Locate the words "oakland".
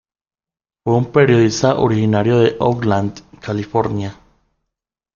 2.59-3.19